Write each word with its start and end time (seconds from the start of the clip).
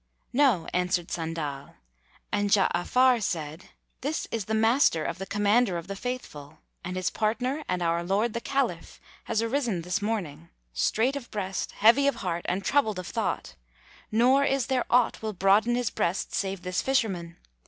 "No," 0.33 0.67
answered 0.73 1.11
Sandal 1.11 1.75
and 2.31 2.49
Ja'afar 2.49 3.21
said, 3.21 3.65
"This 4.01 4.27
is 4.31 4.45
the 4.45 4.55
Master 4.55 5.05
of 5.05 5.19
the 5.19 5.27
Commander 5.27 5.77
of 5.77 5.85
the 5.85 5.95
Faithful, 5.95 6.57
and 6.83 6.95
his 6.95 7.11
partner 7.11 7.63
and 7.69 7.83
our 7.83 8.03
lord 8.03 8.33
the 8.33 8.41
Caliph 8.41 8.99
has 9.25 9.43
arisen 9.43 9.83
this 9.83 10.01
morning, 10.01 10.49
strait 10.73 11.15
of 11.15 11.29
breast, 11.29 11.73
heavy 11.73 12.07
of 12.07 12.15
heart 12.25 12.47
and 12.49 12.65
troubled 12.65 12.97
of 12.97 13.05
thought, 13.05 13.53
nor 14.11 14.43
is 14.43 14.65
there 14.65 14.85
aught 14.89 15.21
will 15.21 15.33
broaden 15.33 15.75
his 15.75 15.91
breast 15.91 16.33
save 16.33 16.63
this 16.63 16.81
fisherman. 16.81 17.37